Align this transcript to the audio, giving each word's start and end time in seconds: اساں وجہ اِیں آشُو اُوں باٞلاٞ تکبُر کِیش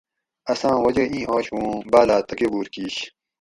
اساں 0.51 0.75
وجہ 0.83 1.05
اِیں 1.11 1.25
آشُو 1.35 1.55
اُوں 1.59 1.73
باٞلاٞ 1.91 2.21
تکبُر 2.29 2.65
کِیش 2.73 2.95